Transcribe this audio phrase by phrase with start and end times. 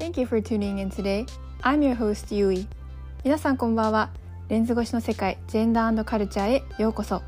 [0.00, 1.26] Thank you for tuning in today.
[1.60, 2.66] I'm your host, Yui.
[3.22, 4.08] 皆さんこんばんは。
[4.48, 7.20] レンズ越しの世界、ジェンダーカルチャーへようこそ。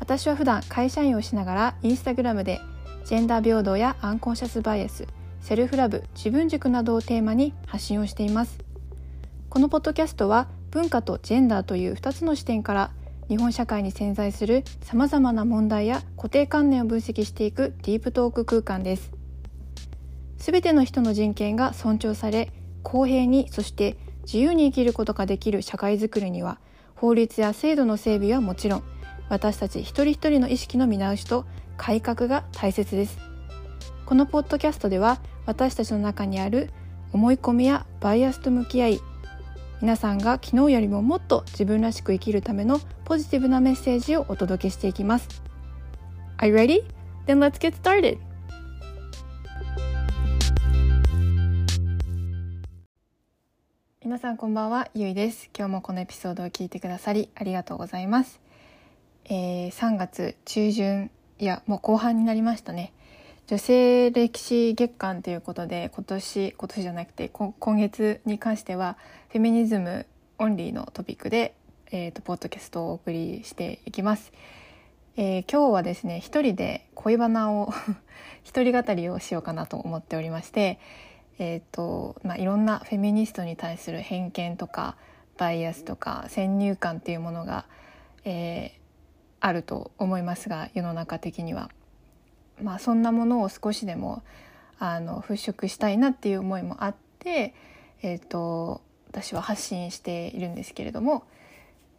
[0.00, 2.58] 私は普段会社員をしながらインスタグラムで
[3.04, 5.06] ジェンダー平等やアンコンシャスバイアス、
[5.42, 8.58] セルフラブ、自分軸などをテーマに発信をしています。
[9.50, 12.92] このポッドキャストは文化とジェンダーという2つの視点から
[13.28, 19.17] 日本社会に潜在するさまざまな問題や固定観念を分析していくディープトーク空間です。
[20.38, 22.52] すべての人の人権が尊重され
[22.82, 26.58] 公平にそして自由に生きることができる社会づくりには
[26.94, 28.82] 法律や制度の整備はもちろん
[29.28, 31.44] 私たち一人一人の意識の見直しと
[31.76, 33.18] 改革が大切です
[34.06, 36.70] このポッドキャストでは私たちの中にある
[37.12, 39.00] 思い込みやバイアスと向き合い
[39.80, 45.28] 皆さんが昨日よりももっと自分らしく生きるためのポジティブなメッセージをお届けしていきます
[46.38, 46.84] Are you ready?
[47.26, 48.27] Then let's get started!
[54.00, 55.50] 皆さんこんばんはゆいです。
[55.58, 58.40] 今日もこのエピソードを聞いてくださりありがとうございます、
[59.24, 62.92] えー、3月中旬いやもう後半になりましたね。
[63.48, 68.96] 女性歴史月間ということで今年今年じゃなくて今月に関しては
[69.30, 70.06] フェミニズム
[70.38, 71.56] オンリーのトピックで、
[71.90, 74.32] えーと、ポッドキャストをお送りしていきます、
[75.16, 77.72] えー、今日はですね一人で恋バナを
[78.44, 80.78] 一人語りをしようかなと思っておりまして
[81.38, 84.96] えーとまあ、いろんなフェミニストに対する偏見とか
[85.36, 87.64] バイアスとか先入観っていうものが、
[88.24, 88.70] えー、
[89.40, 91.70] あると思いますが世の中的には、
[92.60, 94.22] まあ、そんなものを少しでも
[94.80, 97.54] あの払拭したいなっていう思いもあって、
[98.02, 101.24] えーと、私は発信しているんですけれども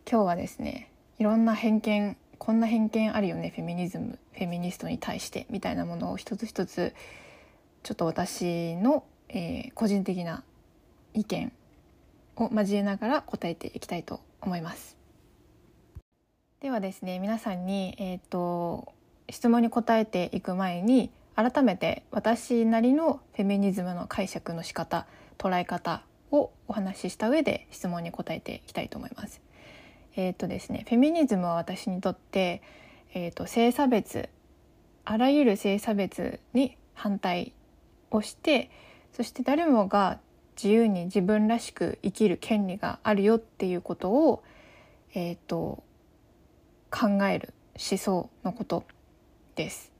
[0.09, 6.93] 今日はですねいろんな偏見こんな偏見あるよねフェミニズムフェミニストに対してみたいなものを一つ一つ
[7.83, 10.43] ちょっと私のえー、個人的な
[11.13, 11.51] 意見
[12.35, 14.97] を交えながら答えていきたいと思います。
[16.61, 18.93] ではですね皆さんに、えーと、
[19.29, 25.07] 質問に答えていく前に改めて私なりのフェミニズムの解釈の仕方
[25.37, 29.41] 捉え方をお話しした上で質問に答えていきたいと思います。
[30.15, 32.61] えっ、ー、とですねフェミニズムは私にとって、
[33.13, 34.29] えーと性差別
[35.05, 37.53] あらゆる性差別に反対
[38.11, 38.69] をして
[39.13, 40.19] そして誰もが
[40.61, 44.43] 自由に自分らしく生きる権利があるよっていうことを、
[45.13, 45.83] えーと、
[46.91, 48.83] 考える思想のこと
[49.55, 49.91] です。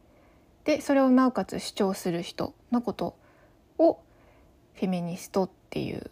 [0.65, 3.15] でそれをなおかつ主張する人のこと
[3.77, 3.99] を
[4.73, 6.11] フェミニストっていう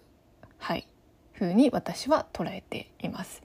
[0.57, 0.87] はい
[1.33, 3.43] 風に私は捉えています。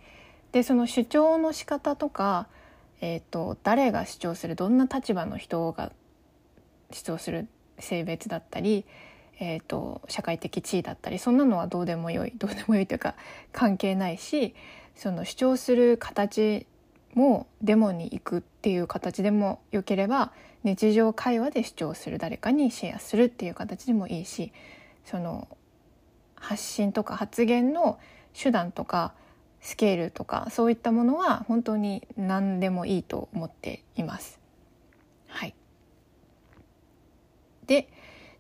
[0.53, 2.47] でその主張の仕方とか、
[3.01, 5.91] えーと誰が主張するどんな立場の人が
[6.93, 7.49] 主張する
[7.79, 8.87] 性別だったり
[9.41, 13.15] えーと、社会的地位だったりそんなのはどうでもよいどうでもよいというか
[13.53, 14.55] 関係ないし
[14.95, 16.67] その主張する形
[17.15, 20.33] もデモに行くっていう形でもよければ
[20.65, 24.53] 日常会話で主張する誰かにシェアするっていう形でもいいし
[25.05, 25.49] その
[26.37, 27.99] 発信とか発言の
[28.33, 29.13] 手段とか
[29.61, 34.41] スケールとかそういったものは本当に何でもいいと思っています。
[35.29, 35.55] はい、
[37.67, 37.89] で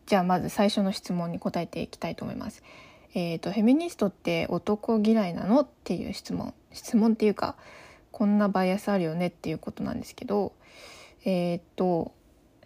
[0.07, 2.63] じゃあまず最初の質問に答えていきたいと思います。
[3.15, 7.57] えーと、フェミニストって男嫌いなのっていう質問質問っていうか
[8.11, 10.53] こんなバイアスあるよねっていうことなんですけど
[11.25, 12.13] えっ、ー、と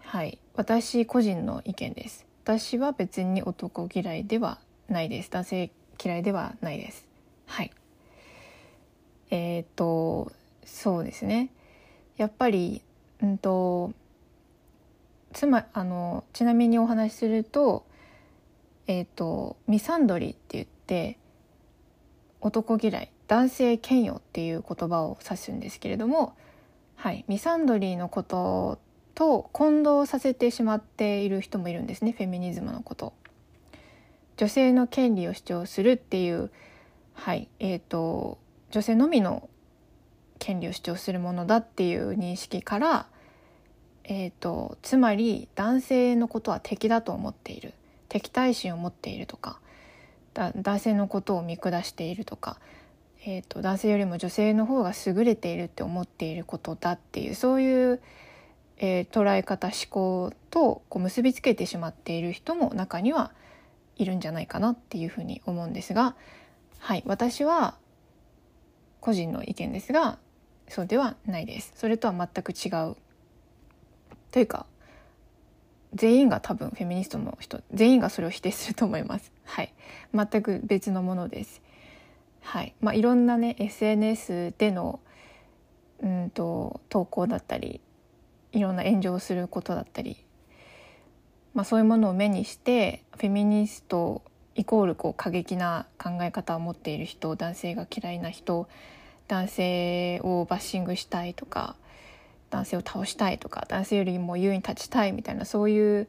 [0.01, 2.27] はい私個人の意見です。
[2.45, 5.31] 私は別に男嫌いではないです。
[5.31, 5.71] 男性
[6.03, 7.09] 嫌いではないです。
[7.47, 7.73] はい。
[9.31, 10.33] えっ、ー、と
[10.65, 11.51] そうですね。
[12.17, 12.83] やっぱり
[13.21, 13.93] うんと
[15.37, 17.85] つまあのちなみにお話しすると,、
[18.87, 21.19] えーと、ミサンドリって言って
[22.41, 26.35] 男嫌い男性嫌悪っていう言葉を指すんですけれども、
[26.95, 28.79] はい、ミサンドリーのこと
[29.15, 33.13] と混同させてしまっている人もいるんですねフェミニズムのこと。
[34.39, 36.51] 女性の権利を主張するっていう、
[37.13, 38.39] はいえーと
[38.71, 39.51] 女性のみの
[40.39, 43.07] 権利を主張するものだっていう認識から
[44.09, 47.75] えーと、つまり男性のことは敵だと思っている
[48.09, 49.59] 敵対心を持っているとか
[50.35, 52.59] 男性のことを見下しているとか、
[53.25, 58.01] えーと、男性よりも女性の方が優れているって思っていることだっていうそういう、
[58.79, 63.33] えー、捉え方思考とこう結びつけてしまっている人も中には
[63.97, 66.15] いるんじゃないかなっていうふうに思うんですが、
[66.79, 67.75] はい、私は
[69.01, 70.19] 個人の意見ですが
[70.69, 71.73] そうではないです。
[71.77, 72.97] それとは全く違う
[74.31, 74.67] というか
[75.95, 79.33] 全員が多分フェミニストの人全員がそれを否定すると思います。
[79.45, 79.73] はい、
[80.15, 81.63] 全く別のものです。
[82.43, 85.01] はいまあ、いろんなね SNS での
[86.01, 87.81] うんと投稿だったり
[88.53, 90.25] いろんな炎上することだったり、
[91.55, 94.23] まあ、そういうものを目にしてフェミニスト
[94.55, 98.69] イコールこう過激な考え方を持っている人男性が嫌いな人
[99.29, 101.77] 男性をバッシングしたいとか
[102.51, 106.09] 男性を倒したいとか男性よりも優位に立ちたいみたいなそういう、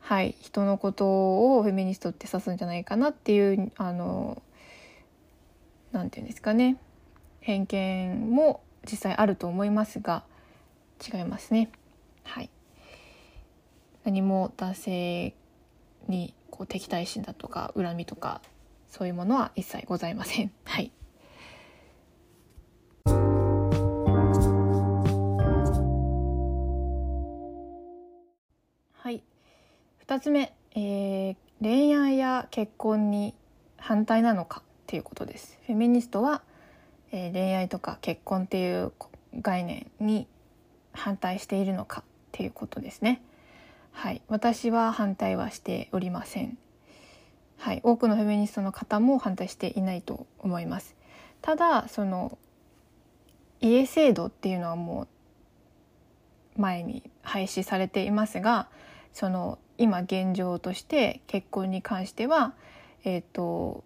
[0.00, 4.42] はい、人のことをフェミニストって指すんじゃないかなっていうあの
[5.92, 6.76] なんていうんですかね
[7.40, 10.24] 偏見も実際あると思いますが
[11.06, 11.70] 違いますね。
[12.24, 12.50] はい、
[14.04, 15.34] 何も男性
[16.08, 18.42] にこう敵対心だとか恨みとか
[18.88, 20.52] そういうものは一切ございません。
[20.64, 20.92] はい
[30.10, 33.32] 2つ目、えー、恋愛や結婚に
[33.76, 35.56] 反対なのかっていうことです。
[35.68, 36.42] フェミニストは、
[37.12, 38.92] えー、恋愛とか結婚っていう
[39.40, 40.26] 概念に
[40.92, 43.22] 反対しているのかっていうことですね。
[43.92, 46.58] はい、私は反対はしておりません。
[47.58, 50.96] はい、多くのフェミニストの方も反対していないと思います。
[51.40, 52.36] ただその
[53.60, 55.06] 家制度っていうのはも
[56.56, 58.66] う前に廃止されていますが
[59.12, 62.54] その今現状として結婚に関しては、
[63.04, 63.84] えーと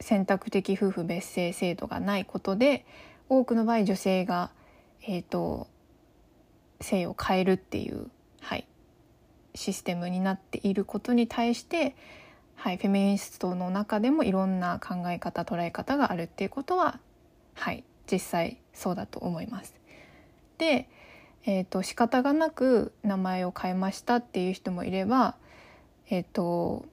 [0.00, 2.84] 選択的夫婦別姓制度がないことで
[3.28, 4.50] 多くの場合女性が、
[5.02, 5.68] えーと、
[6.80, 8.08] 性を変えるっていう、
[8.40, 8.66] はい、
[9.54, 11.96] システムになっていることに対して、
[12.54, 17.00] はい、フェミニストの中でもいろんな考え方捉え方があるっていうことは、
[17.54, 19.74] はい、実際そうだと思います。
[20.58, 20.88] で、
[21.48, 25.36] えーと、仕方がなく名前を変えましたっていう人もいれば、
[26.10, 26.84] えっ、ー、と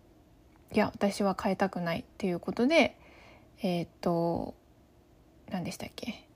[0.71, 2.97] いや私は変えたくないっていうことで
[3.61, 4.53] えっ、ー、と
[5.49, 6.27] 何でしたっけ？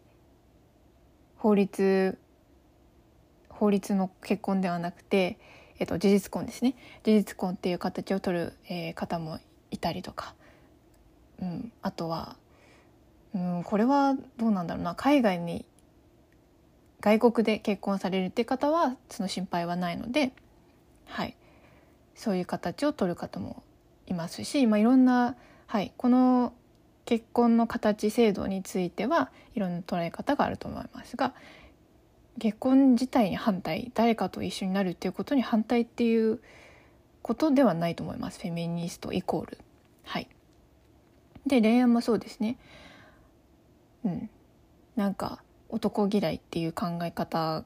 [1.37, 2.17] 法律
[3.49, 5.39] 法律の結婚ではなくて、
[5.79, 6.75] えーと、事実婚ですね。
[7.03, 9.39] 事実婚っていう形を取る、えー、方も
[9.71, 10.35] いたりとか、
[11.41, 12.35] うん、あとは、
[13.33, 14.93] うん、これはどうなんだろうな。
[14.93, 15.65] 海外に
[17.01, 20.31] 外国で結婚されるって方はその心配はないので、
[21.05, 21.35] はい、
[22.15, 23.63] そういう形を取る方も
[24.07, 25.35] いますし、まあ、いろんな、
[25.67, 26.53] はい、この
[27.05, 31.33] 結婚の形制度についてはいろんな捉え方があると思いますが
[32.39, 36.39] 結婚自体に反対誰かと一緒になるっていうことに反対っていう
[37.21, 38.39] ことではないと思います。
[38.39, 39.57] フェミニストイコール。
[40.03, 40.29] はい。
[41.45, 42.57] で恋愛もそうですね。
[44.05, 44.29] うん。
[44.95, 47.63] なんか男嫌いっていう考え方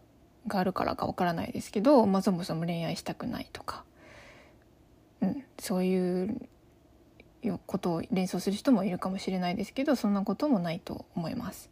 [0.48, 3.84] があるからかわからないですけど、まあ、そもそも恋愛したくないとか
[5.22, 6.36] うん、そういう
[7.66, 11.70] ことを連想する人もいるかもしれないですけどそんなこともないと思います。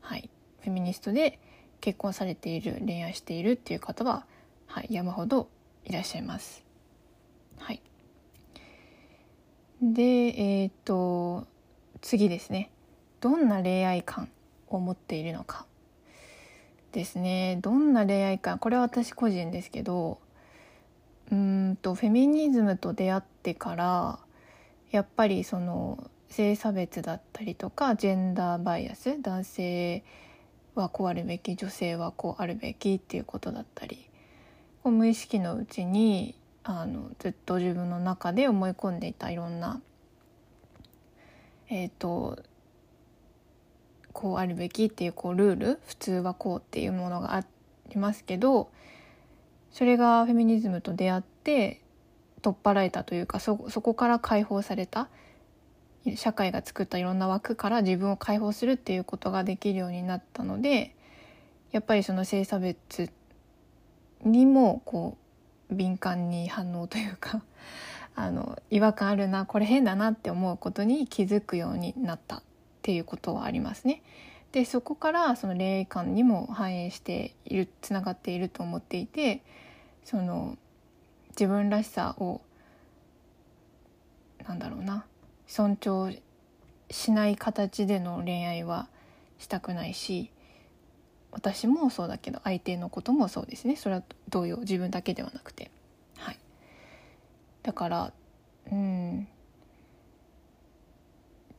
[0.00, 1.40] はい、フェミニストで
[1.80, 4.26] 結婚されている恋愛しているっていう方は、
[4.66, 5.48] はい、山ほど
[5.84, 6.64] いらっしゃいます。
[7.58, 7.82] はい、
[9.80, 11.46] でえっ、と
[12.00, 12.70] 次ですね
[13.20, 14.28] どんな恋愛観
[14.68, 15.66] を持っているのか
[16.92, 17.58] ですね。
[17.60, 20.18] どんな恋愛観これは私個人ですけど
[21.30, 24.18] うんとフェミニズムと出会ってから
[24.90, 30.04] やっぱりその性差別だったりとかジェンダーバイアス男性
[30.74, 34.08] はこうあるべき女性はこうあるべきっていうことだったり
[34.82, 39.80] こう無意識のうちにあのずっと自分の中で思い込んでいたいろんな
[41.68, 42.38] えっ、ー、と
[44.16, 47.44] こうあるべきっていうこうルール普通はこうっていうものがあ
[47.90, 48.70] りますけど
[49.70, 51.82] それがフェミニズムと出会って
[52.40, 55.10] 取っ払えたというかそこから解放された
[56.14, 60.96] 社会が作ったいろんな枠から自分を解放するっていうことができるようになったので
[61.72, 63.10] やっぱりその性差別
[64.24, 65.18] にもこ
[65.70, 67.42] う敏感に反応というか
[68.16, 72.42] あの違和感あるなこれ変だなって思うことに気づくようになった。
[72.86, 74.00] っていうことはありますね。
[74.52, 79.42] でそこからその霊感にも反映しているつながっていると思っていて
[80.04, 80.56] その
[81.30, 82.40] 自分らしさを
[84.46, 85.04] なんだろうな
[85.48, 86.16] 尊重
[86.88, 88.86] しない形での恋愛は
[89.40, 90.30] したくないし
[91.32, 93.74] 私もそうだけど相手のこともそうですね。
[93.74, 95.72] それは同様自分だけではなくて。
[96.18, 96.38] はい。
[97.64, 98.12] だから
[98.70, 99.26] うん。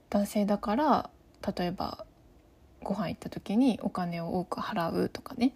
[0.09, 1.09] 男性だから
[1.45, 2.05] 例えば
[2.83, 5.53] ご飯行った時にお金を多く払うとかね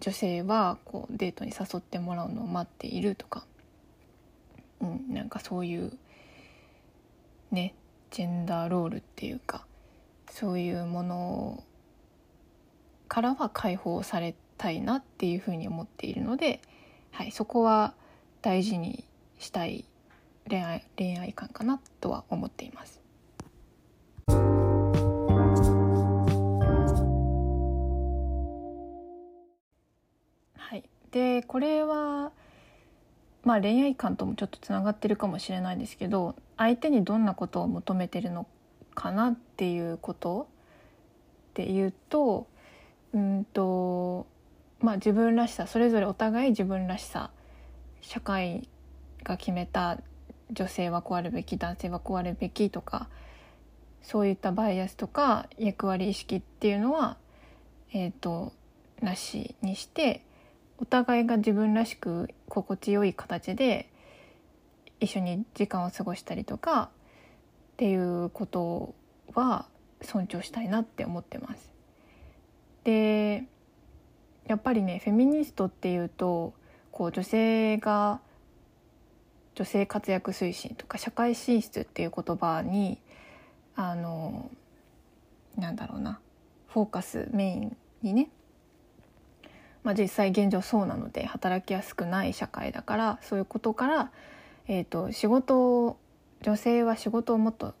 [0.00, 3.46] 女性はこうデートに誘ってもらうのを待っているとか、
[4.80, 5.92] うん、なんかそういう
[7.50, 7.74] ね
[8.10, 9.64] ジェンダーロールっていうか
[10.30, 11.64] そういうもの
[13.08, 16.60] からは解放されたいなっていうふうに思っているので、
[17.10, 17.94] はい、そこは
[18.40, 19.04] 大事に
[19.38, 19.84] したい
[20.48, 23.01] 恋愛恋愛観かなとは思っています。
[31.12, 32.32] でこれは
[33.44, 38.46] まあ恋愛観ともちょっとつながってるかもしれないですけど相手にどんなことを求めてるの
[38.94, 40.48] かなっていうこと
[41.50, 42.46] っていうと
[43.12, 44.26] うんと
[44.80, 47.30] まあ自分らしさそれぞれお互い自分らしさ
[48.00, 48.68] 社会
[49.22, 49.98] が決めた
[50.50, 53.08] 女性はこうあるべき男性はこうあるべきとか
[54.02, 57.16] そういったバイアスとか役割意識っていうのは
[57.92, 58.52] えっ、ー、と
[59.00, 60.24] なしにして
[60.82, 63.88] お互いが自分らしく心地よい形で
[64.98, 66.90] 一緒に時間を過ごしたりとか
[67.74, 68.92] っていうこと
[69.32, 69.66] は
[70.02, 71.72] 尊重したいなって思ってます。
[72.82, 73.44] で
[74.48, 76.52] やっぱりねフェミニストっていうと
[76.90, 78.20] こう女性が
[79.54, 82.98] 女性活躍推進とか社会進出っていう言葉に
[83.76, 84.50] あの
[85.56, 86.18] なんだろうな
[86.66, 88.30] フォーカスメインにね、
[89.84, 94.12] まあ、実際現状そうなので働きやすくない社会だからそういうことから、
[94.68, 95.96] えーと、仕事を
[96.42, 97.74] 女性は仕事をもっと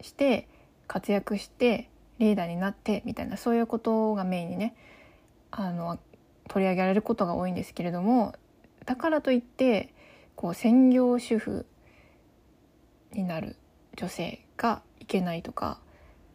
[0.00, 0.48] して
[0.86, 4.74] 活躍してリーダーになってみたいなそういうことがメインにね
[5.50, 5.98] あの
[6.48, 8.34] 取り上げられることが多いんですけれども
[8.84, 9.92] だからといって
[10.36, 11.66] こう専業主婦
[13.12, 13.56] になる
[13.96, 15.80] 女性がいけないとか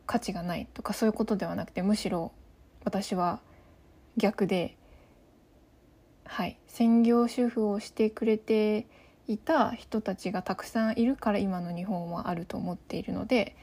[0.06, 2.32] 価値がないとかそういうことではなくてむしろ
[2.84, 3.40] 私は
[4.18, 4.76] 逆で
[6.32, 6.58] はい。
[6.66, 8.88] 専業主婦をしてくれて
[9.28, 13.54] いた人たちがたくさんいるから今の日本はあると思っているので、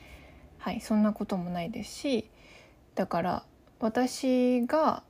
[0.58, 2.30] はい、そんなこともないですし
[2.94, 3.44] だから
[3.80, 5.02] 私が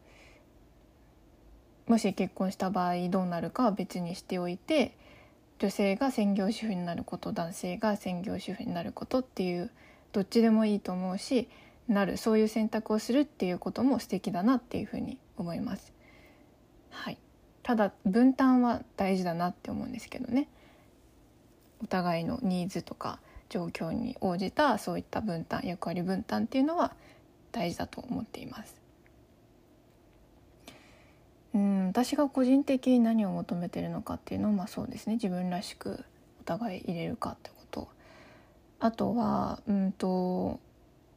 [1.88, 4.96] もし結婚した場合どうなるかは別にしておいて
[5.58, 9.72] 女性が専業主婦になること男性が専業主婦になることっていう
[10.12, 11.48] どっちでもいいと思うし
[11.88, 15.92] なるそういう選択をするっていうことも素敵だなっていうふうに思います。
[16.90, 17.18] はい、
[17.68, 20.48] ただ分担は大事だなって思うんですけどね。
[21.82, 23.20] お互いのニーズとか
[23.50, 26.94] 状況に応じたそういった分担役割分担っていうのは
[27.52, 28.74] 大事だと思っています。
[31.52, 35.16] うん私が個人的に何を求めてるのかっていうのはまあそうですね。
[35.16, 36.06] 自分らしく
[36.40, 37.88] お互い入れるかってこと。
[38.80, 40.58] あとはうんと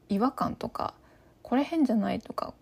[0.10, 0.96] 違和感とか
[1.44, 2.54] これ変じゃないとか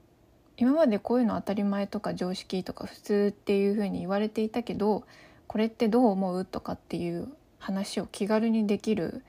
[0.59, 5.05] 今までこういうの当たり前とか常識とか普通っていうふうに言われていたけど
[5.47, 9.23] これってどう思うとかっていう話を気軽にできる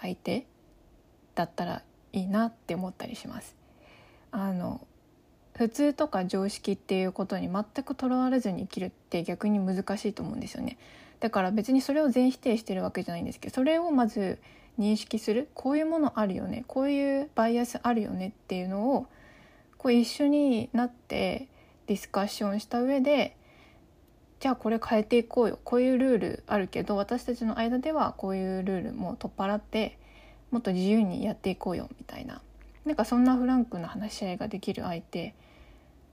[0.00, 0.46] 相手
[1.34, 1.82] だったら
[2.14, 3.54] いいなって思ったりします。
[4.30, 4.80] あの
[5.54, 10.78] 普通とか常識っていうことに全くとらわれずに生きるって逆に難しいと思うんですよね。
[11.20, 14.40] だから別にそれを全否定してるわけじゃないんですけどそれをまず
[14.78, 19.06] 認識するこういうものあるよねこういうバイアスあるよねっていうのを
[19.82, 21.48] こう一緒になって
[21.88, 23.36] ディスカッションした上で
[24.38, 25.58] じゃあこれ変えていこうよ。
[25.64, 29.98] こういうルールあるけど私たちの間ではこういうルールも取っ払って
[30.52, 31.88] もっと自由にやっていこうよ。
[31.98, 32.42] みたいな。
[32.84, 35.34] なんかそんなフランクな話し合いができる相手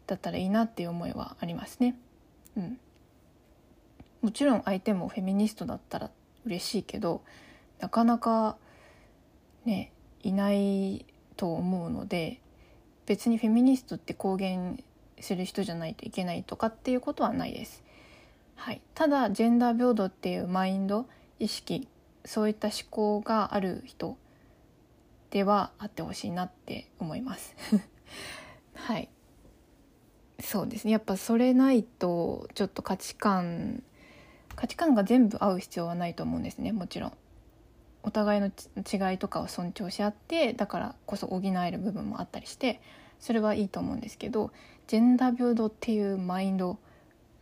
[0.08, 1.96] だったらいいなっていう思いはありますね。
[2.58, 2.80] うん、
[4.24, 6.10] もちろん相手もフェミニストだったら
[6.44, 7.22] 嬉しいけど
[7.80, 8.58] なかなか
[9.66, 9.92] ね
[10.24, 11.06] いない
[11.38, 12.42] と思うので
[13.10, 14.84] 別にフェミニストって公言
[15.20, 17.84] する人じゃないといけないとかっていうことはないです。
[18.56, 21.08] はい、ただジェンダー平等っていうマインド
[21.40, 21.88] 意識
[22.24, 24.16] そういった思考がある人
[25.32, 27.56] ではあってほしいなって思います。
[28.76, 29.10] はい。
[30.40, 30.92] そうですね。
[30.92, 33.82] やっぱそれないとちょっと価値観
[34.56, 36.74] 価値観が全部合う必要はないと思うんですね。
[36.74, 37.14] もちろん。
[38.04, 42.82] お互いの違いとかを尊重し合ってだからこそ補える部分もあったりして
[43.20, 44.52] それはいいと思うんですけど
[44.88, 46.80] ジェンダー平等っていうマインド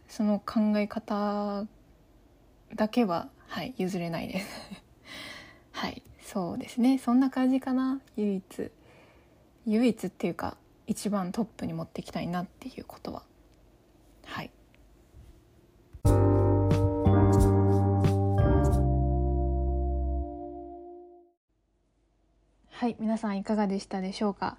[0.08, 1.66] その考え方
[2.76, 4.48] だけははい譲れないです。
[5.72, 6.98] はいそうですね。
[6.98, 8.02] そんな感じかな。
[8.18, 8.72] 唯一
[9.66, 13.24] 唯一っていうか一番トップに持っていきたいなっていうことは。
[14.26, 14.52] はい。
[22.88, 24.56] はい皆さんいかがでしたでしょうか？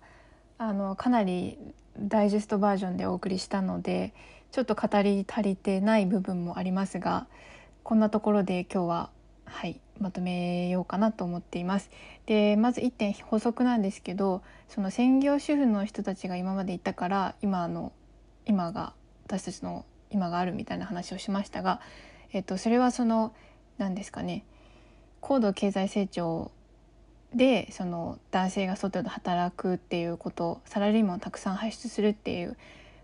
[0.59, 1.57] あのかなり
[1.99, 4.13] ダイジェストバージョンでお送りしたので
[4.53, 7.27] ちょっと語り足りてない部分もありますが
[7.85, 9.11] こんなところで今日は
[9.47, 11.89] はいまとめようかなと思っています。
[12.27, 17.93] でまず1点補足なんですけどその専業主婦の人たちが今までいたから今の
[18.45, 18.93] 今が
[19.25, 21.81] 私たちの今があるみたいな話をしましたが、
[22.35, 23.33] えっと、それはその
[23.79, 24.45] 何ですかね
[25.23, 26.51] 高度経済成長
[27.35, 32.57] でその男性が外で働くっていうことサラリーマンをたくさん輩出するっていう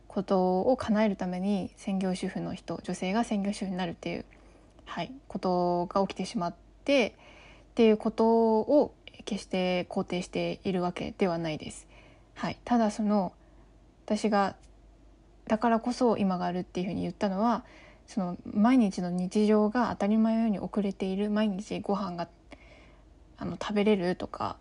[0.09, 4.25] ことを叶えるために専業主婦の人女性が専業主婦になるっていう、
[4.87, 6.55] はい、ことが起きてしまっ
[6.85, 7.15] て
[7.73, 8.27] っていうこと
[8.61, 11.89] を決して肯定しているわけではないです。
[12.35, 13.33] はい、ただその
[14.07, 14.55] 私が
[15.49, 17.65] だからこそ今があるっていうふうに言ったのは
[18.07, 22.29] その毎日の日常が当たり前のように遅れている毎日ご飯が
[23.45, 24.57] あの食べれるとか、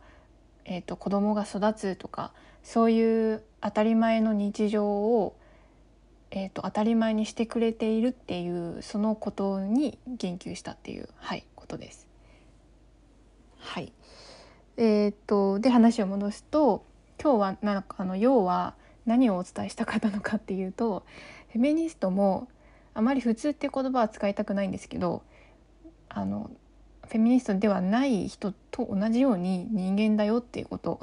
[0.65, 5.37] えーと、子供が育つとかそういう当たり前の日常を、
[6.31, 12.07] えーと、当たり前にしてくれているっていうそのことに言及したっていう、はい、ことです。
[13.57, 13.93] はい
[14.75, 16.83] えーと、とで話を戻すと
[17.21, 18.75] 今日はなんかあの要は
[19.05, 21.05] 何をお伝えしたかったのかっていうと
[21.53, 22.49] フェミニストも
[22.93, 25.23] あまり普通って言葉は使いたくないんですけど
[26.09, 26.51] あの
[27.07, 30.99] フェミニストではない人と同じように人間だよっていうこと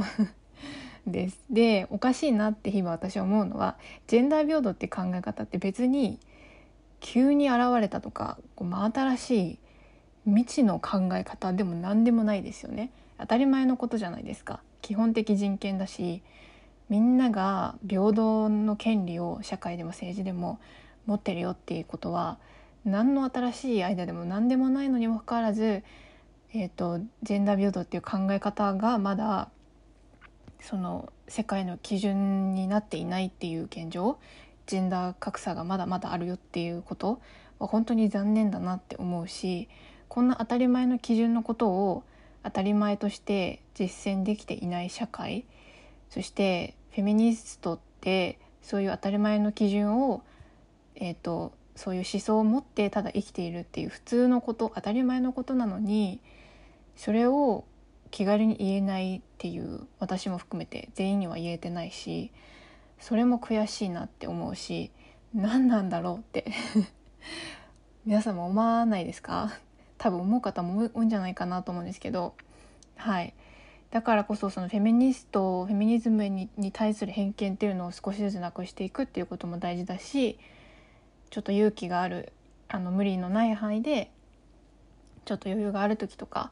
[1.07, 1.41] です。
[1.51, 3.77] でおかしいなって日々私は思うのは
[4.07, 6.19] ジェンダー平等って考え方って別に
[7.01, 9.59] 急に現れたとかこう真新しい
[10.27, 12.91] 未知の考え方でも何でもないですよね。
[13.19, 14.61] 当たり前のことじゃないですか。
[14.83, 16.23] 基本的人権だし
[16.89, 20.59] みんなが平等の権利を社会でも政治でも
[21.07, 22.39] 持ってるよっていうことは
[22.85, 25.83] 何の新しいアイデアでも何でもないのにもかかわらず、
[26.55, 29.51] えーと、ジェンダー平等っていう考え方がまだ
[30.61, 34.19] その世界の基準になっていないっていう現状
[34.67, 37.21] ジェンダー格差がまだまだあるよっていうこと
[37.59, 39.69] は本当に残念だなって思うし
[40.09, 42.03] こんな当たり前の基準のことを
[42.43, 45.45] 当たり前として実践できていない社会
[46.09, 50.23] そしてフェミニストってそういう当たり前の基準を、
[50.97, 56.21] えーと、そういう思想を持ってただ生きているっていう普通のこと当たり前のことなのに
[56.95, 57.65] それを
[58.11, 62.33] 気軽に言えないっていう私も含めて全員には言えてないし
[62.99, 64.91] それも悔しいなって思うし
[65.33, 66.53] 何なんだろうって
[68.05, 69.51] 皆さんも思わないですか？
[69.97, 72.35] 多分思う方も多いんじゃないかなと思うんですけど
[72.97, 73.33] はい。
[73.91, 80.39] だからこそそのフェミニストフェミニズムにに対する偏見っていうのを少しずつなくしていくっていうことも大事だし
[81.31, 82.33] ちょっと勇気がある
[82.69, 84.11] あの無理のない範囲で
[85.25, 86.51] ちょっと余裕がある時とか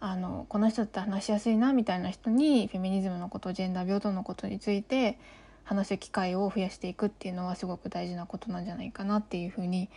[0.00, 5.18] あのこの人だったら話しやすいなみたいな人にフェミニズムのことジェンダー平等のことについて
[5.64, 9.88] 話す機会を増やしていくっていうのはすごく大事なことなんじゃないかなっていうふうに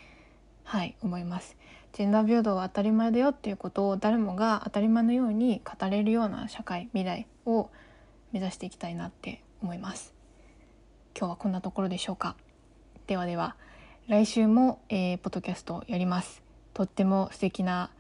[0.64, 1.58] はい思います。
[1.94, 7.70] ジェンダー平等は当たり前だよっていうことを誰もが当たり前のように語れるような社会未来を
[8.32, 10.14] 目指していきたいなって思います。
[11.18, 12.36] 今日はこんなところでしょうか。
[13.08, 13.56] ではでは。
[14.10, 16.42] 来週も、えー、ポッドキャストをやります
[16.74, 17.92] とっても素敵な、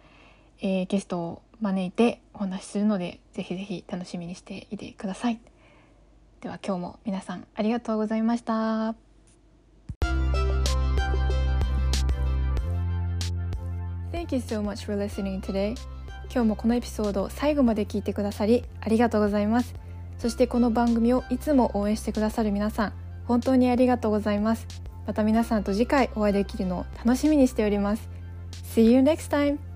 [0.59, 5.39] えー、ゲストを招いてお話しするのでぜひぜひ楽しみにしていてください
[6.41, 8.95] では今日も皆さんありがとうございました。
[14.11, 15.75] Thank you so much for listening today.
[16.33, 19.75] 今日もこのエピソード最後まで聞いてくださりありがとうございます。
[20.17, 22.93] そしてこの番組をいつも応援してくださる皆さん、
[23.25, 24.88] 本当にありがとうございます。
[25.09, 28.07] また皆さんと次回お会いできるのを楽しみにしております。
[28.75, 29.68] See you next time!